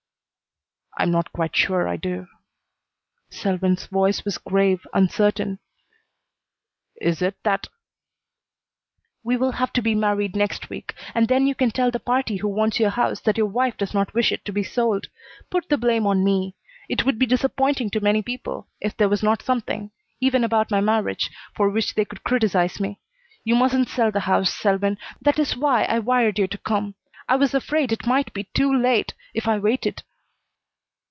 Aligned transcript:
"I'm 0.97 1.09
not 1.09 1.31
quite 1.33 1.55
sure 1.55 1.87
I 1.87 1.95
do." 1.97 2.27
Selwyn's 3.31 3.87
voice 3.87 4.23
was 4.23 4.37
grave, 4.37 4.85
uncertain. 4.93 5.57
"Is 6.99 7.23
it 7.23 7.41
that" 7.43 7.67
"We 9.23 9.35
will 9.35 9.53
have 9.53 9.73
to 9.73 9.81
be 9.81 9.95
married 9.95 10.35
next 10.35 10.69
week 10.69 10.93
and 11.15 11.27
then 11.27 11.47
you 11.47 11.55
can 11.55 11.71
tell 11.71 11.89
the 11.89 11.99
party 11.99 12.35
who 12.35 12.47
wants 12.49 12.79
your 12.79 12.91
house 12.91 13.19
that 13.21 13.37
your 13.37 13.47
wife 13.47 13.77
does 13.77 13.95
not 13.95 14.13
wish 14.13 14.31
it 14.31 14.45
to 14.45 14.51
be 14.51 14.63
sold. 14.63 15.07
Put 15.49 15.69
the 15.69 15.77
blame 15.77 16.05
on 16.05 16.23
me. 16.25 16.55
It 16.87 17.03
would 17.03 17.17
be 17.17 17.25
disappointing 17.25 17.89
to 17.91 17.99
many 18.01 18.21
people 18.21 18.67
if 18.79 18.95
there 18.95 19.09
was 19.09 19.23
not 19.23 19.41
something, 19.41 19.89
even 20.19 20.43
about 20.43 20.69
my 20.69 20.81
marriage, 20.81 21.31
for 21.55 21.69
which 21.69 21.95
they 21.95 22.05
could 22.05 22.23
criticize 22.23 22.79
me. 22.79 22.99
You 23.43 23.55
mustn't 23.55 23.87
sell 23.89 24.11
the 24.11 24.19
house, 24.31 24.53
Selwyn. 24.53 24.99
That 25.21 25.39
is 25.39 25.57
why 25.57 25.85
I 25.85 25.97
wired 25.97 26.37
you 26.37 26.45
to 26.47 26.57
come. 26.59 26.93
I 27.27 27.37
was 27.37 27.55
afraid 27.55 27.91
it 27.91 28.05
might 28.05 28.33
be 28.33 28.43
too 28.53 28.71
late 28.71 29.13
if 29.33 29.47
I 29.47 29.57
waited." 29.57 30.03